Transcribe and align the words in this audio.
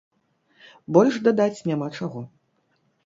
Больш 0.95 1.19
дадаць 1.27 1.65
няма 1.73 1.91
чаго. 2.01 2.27